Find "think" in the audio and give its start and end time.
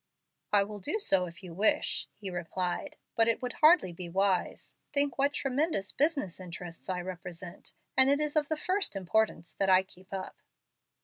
4.91-5.19